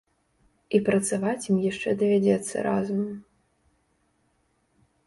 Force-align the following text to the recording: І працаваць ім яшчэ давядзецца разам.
І 0.77 0.79
працаваць 0.87 1.45
ім 1.51 1.57
яшчэ 1.65 1.93
давядзецца 2.01 2.57
разам. 2.69 3.05